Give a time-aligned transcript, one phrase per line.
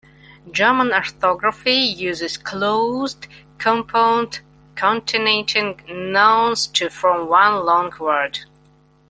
[0.51, 3.27] German orthography uses "closed"
[3.59, 4.39] compounds,
[4.73, 5.77] concatenating
[6.11, 8.39] nouns to form one long word.